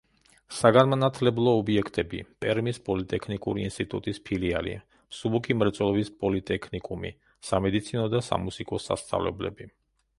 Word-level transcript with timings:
საგანმანათლებლო 0.59 1.51
ობიექტები: 1.57 2.21
პერმის 2.45 2.79
პოლიტექნიკური 2.87 3.65
ინსტიტუტის 3.71 4.19
ფილიალი, 4.29 4.73
მსუბუქი 5.13 5.57
მრეწველობის 5.59 6.11
პოლიტექნიკუმი, 6.25 7.15
სამედიცინო 7.51 8.07
და 8.15 8.25
სამუსიკო 8.31 8.85
სასწავლებლები. 8.89 9.75